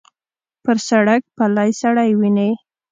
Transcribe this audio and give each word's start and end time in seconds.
پر 0.63 0.77
سړک 0.87 1.21
پلی 1.37 1.69
سړی 1.81 2.09
وینې. 2.19 2.49